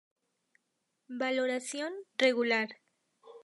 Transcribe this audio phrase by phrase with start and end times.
[1.21, 2.69] Valoración: regular.